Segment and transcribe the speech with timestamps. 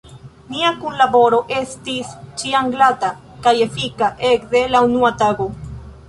[0.51, 2.13] Nia kunlaboro estis
[2.43, 3.11] ĉiam glata
[3.47, 5.47] kaj efika, ekde la unua tago.